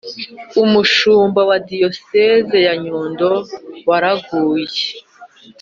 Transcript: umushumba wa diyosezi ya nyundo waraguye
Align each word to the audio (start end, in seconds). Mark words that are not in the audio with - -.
umushumba 0.63 1.41
wa 1.49 1.57
diyosezi 1.67 2.57
ya 2.65 2.73
nyundo 2.83 3.29
waraguye 3.89 4.85